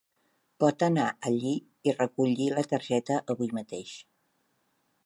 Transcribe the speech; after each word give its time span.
Pot 0.63 0.85
anar 0.87 1.05
allí 1.31 1.51
i 1.91 1.95
recollir 1.99 2.49
la 2.57 2.65
targeta 2.73 3.21
avui 3.37 3.55
mateix. 3.61 3.95